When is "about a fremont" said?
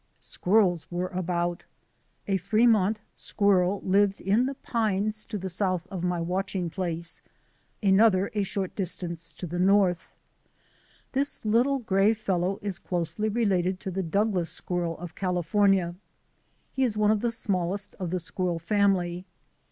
1.09-3.01